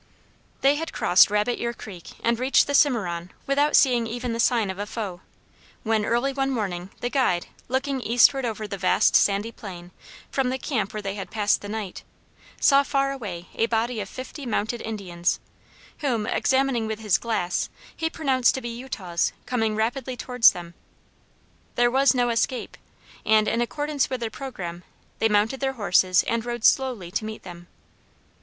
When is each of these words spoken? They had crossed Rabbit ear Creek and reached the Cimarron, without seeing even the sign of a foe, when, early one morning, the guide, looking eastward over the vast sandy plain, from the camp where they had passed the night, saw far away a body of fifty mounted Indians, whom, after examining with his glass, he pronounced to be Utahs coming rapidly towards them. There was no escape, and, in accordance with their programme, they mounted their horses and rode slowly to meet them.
They 0.61 0.77
had 0.77 0.93
crossed 0.93 1.29
Rabbit 1.29 1.59
ear 1.59 1.73
Creek 1.75 2.13
and 2.23 2.39
reached 2.39 2.65
the 2.65 2.73
Cimarron, 2.73 3.29
without 3.45 3.75
seeing 3.75 4.07
even 4.07 4.33
the 4.33 4.39
sign 4.39 4.71
of 4.71 4.79
a 4.79 4.87
foe, 4.87 5.21
when, 5.83 6.05
early 6.05 6.33
one 6.33 6.49
morning, 6.49 6.89
the 7.01 7.09
guide, 7.11 7.45
looking 7.67 8.01
eastward 8.01 8.43
over 8.43 8.67
the 8.67 8.79
vast 8.79 9.15
sandy 9.15 9.51
plain, 9.51 9.91
from 10.31 10.49
the 10.49 10.57
camp 10.57 10.91
where 10.91 11.03
they 11.03 11.13
had 11.13 11.29
passed 11.29 11.61
the 11.61 11.69
night, 11.69 12.01
saw 12.59 12.81
far 12.81 13.11
away 13.11 13.47
a 13.53 13.67
body 13.67 13.99
of 13.99 14.09
fifty 14.09 14.43
mounted 14.43 14.81
Indians, 14.81 15.39
whom, 15.99 16.25
after 16.25 16.35
examining 16.35 16.87
with 16.87 16.97
his 16.97 17.19
glass, 17.19 17.69
he 17.95 18.09
pronounced 18.09 18.55
to 18.55 18.61
be 18.61 18.69
Utahs 18.69 19.33
coming 19.45 19.75
rapidly 19.75 20.17
towards 20.17 20.51
them. 20.53 20.73
There 21.75 21.91
was 21.91 22.15
no 22.15 22.29
escape, 22.29 22.75
and, 23.23 23.47
in 23.47 23.61
accordance 23.61 24.09
with 24.09 24.19
their 24.21 24.31
programme, 24.31 24.83
they 25.19 25.29
mounted 25.29 25.59
their 25.59 25.73
horses 25.73 26.23
and 26.23 26.43
rode 26.43 26.65
slowly 26.65 27.11
to 27.11 27.23
meet 27.23 27.43
them. 27.43 27.67